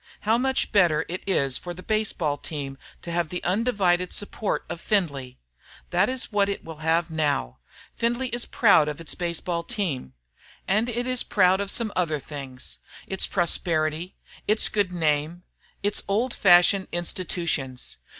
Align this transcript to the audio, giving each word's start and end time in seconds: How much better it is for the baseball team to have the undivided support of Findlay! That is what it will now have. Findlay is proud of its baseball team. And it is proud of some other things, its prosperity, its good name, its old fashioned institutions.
How 0.21 0.39
much 0.39 0.71
better 0.71 1.05
it 1.07 1.21
is 1.27 1.59
for 1.59 1.75
the 1.75 1.83
baseball 1.83 2.35
team 2.35 2.79
to 3.03 3.11
have 3.11 3.29
the 3.29 3.43
undivided 3.43 4.11
support 4.11 4.65
of 4.67 4.81
Findlay! 4.81 5.37
That 5.91 6.09
is 6.09 6.31
what 6.31 6.49
it 6.49 6.63
will 6.65 6.77
now 6.79 6.81
have. 6.81 7.53
Findlay 7.93 8.29
is 8.29 8.47
proud 8.47 8.87
of 8.87 8.99
its 8.99 9.13
baseball 9.13 9.61
team. 9.61 10.13
And 10.67 10.89
it 10.89 11.05
is 11.05 11.21
proud 11.21 11.59
of 11.59 11.69
some 11.69 11.91
other 11.95 12.17
things, 12.17 12.79
its 13.05 13.27
prosperity, 13.27 14.15
its 14.47 14.69
good 14.69 14.91
name, 14.91 15.43
its 15.83 16.01
old 16.07 16.33
fashioned 16.33 16.87
institutions. 16.91 17.97